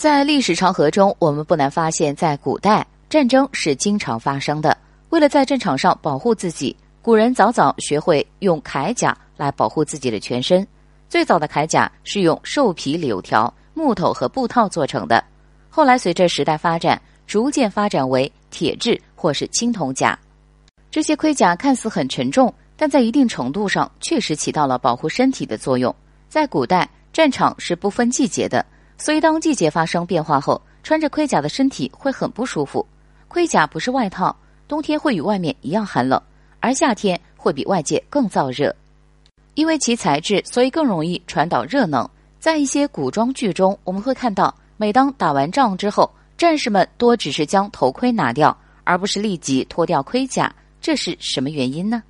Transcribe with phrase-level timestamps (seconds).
[0.00, 4.74] 在历史长河中，我们不难发现，在古代，战争是经常发生的。
[5.10, 10.66] 为了在战场上保护自己，古人早早学会用铠甲来保护自己的全身。
[11.10, 15.22] 最早的铠甲是用兽皮、柳条、木头和布套做成的，
[15.68, 20.18] 后来随着时代发展，逐渐发展为铁质或是青铜甲。
[20.90, 25.94] 这些盔甲看似很沉重，但在一定程度上确实起到了保护身体的作用。
[26.26, 28.64] 在古代，战场是不分季节的。
[29.00, 32.86] 所以，当季节发生变化后，穿着盔甲的身体会很不舒服。
[33.28, 34.36] 盔甲不是外套，
[34.68, 36.20] 冬天会与外面一样寒冷，
[36.60, 38.76] 而夏天会比外界更燥热。
[39.54, 42.06] 因为其材质，所以更容易传导热能。
[42.38, 48.54] 在一些古装剧中，我们会看到，每当打完仗之后，战士们多只是将头盔拿掉，
[48.84, 50.54] 而不是立即脱掉盔甲。
[50.78, 52.02] 这是什么原因呢？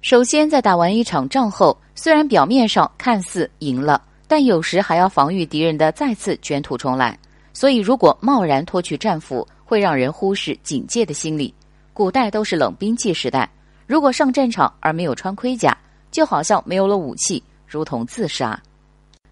[0.00, 4.00] 首先，在打完一场仗后，虽然表面上看似赢了。
[4.30, 7.18] 但有时还要防御敌人的再次卷土重来，
[7.52, 11.52] 所以如果贸然脱去战服，会让人忽视警戒的心理。
[11.92, 13.50] 古代都是冷兵器时代，
[13.88, 15.76] 如果上战场而没有穿盔甲，
[16.12, 18.56] 就好像没有了武器，如同自杀。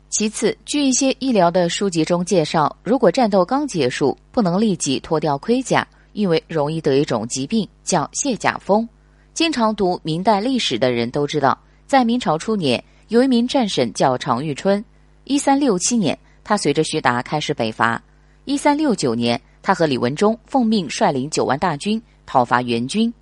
[0.08, 8.88] 其次，据一些医疗的书籍中介绍，如果战斗刚结束，不能立即脱掉盔甲，因为容易得一种疾病叫卸甲风。
[9.33, 12.83] 经常读明代历史的人都知道，在明朝初年。
[13.09, 14.84] 有一名战神叫常遇春，
[15.25, 18.01] 一三六七年，他随着徐达开始北伐。
[18.45, 23.12] 一三六九年，他和李文忠奉命率领九万大军讨伐元军。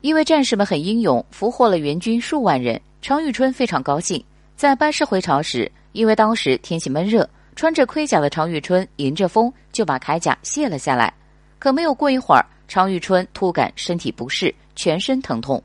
[0.00, 4.22] 因为战士们很英勇，俘获了元军数万人，常遇春非常高兴。
[4.56, 11.14] 在班师回朝时，因为当时天气闷热，穿着盔甲的常遇春迎着风就把铠甲卸了下来。
[11.60, 15.62] 可没有过一会儿，常遇春突感身体不适，全身疼痛。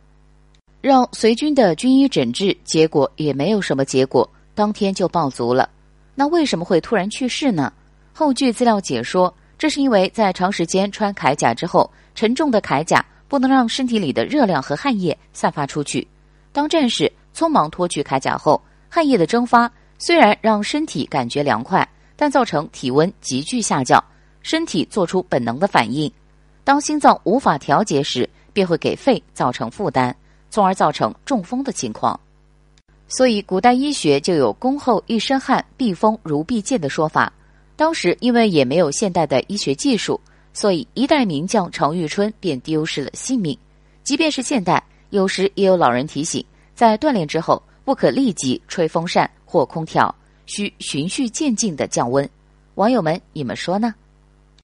[0.81, 5.69] 让随军的军医诊治，结果也没有什么结果，当天就暴卒了。
[6.13, 7.71] 那为什么会突然去世呢？
[8.13, 16.07] 后据资料解说，这是因为在长时间穿铠甲之后，沉重的铠甲不能让身体里的热量和汗液散发出去。
[16.51, 24.03] 当战士匆忙脱去铠甲后，汗液的蒸发虽然让身体感觉凉快，但造成体温急剧下降，
[24.41, 26.11] 身体做出本能的反应。
[26.63, 30.15] 当心脏无法调节时，便会给肺造成负担。
[30.49, 32.19] 从而造成中风的情况，
[33.07, 37.31] 所以古代医学就有“恭候一身汗，避风如避箭”的说法。
[37.75, 40.19] 当时因为也没有现代的医学技术，
[40.53, 43.57] 所以一代名将常遇春便丢失了性命。
[44.03, 46.43] 即便是现代，有时也有老人提醒，
[46.73, 50.13] 在锻炼之后不可立即吹风扇或空调，
[50.47, 52.27] 需循序渐进的降温。
[52.75, 53.93] 网友们，你们说呢？